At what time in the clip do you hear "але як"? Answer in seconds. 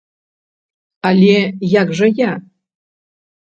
1.11-1.95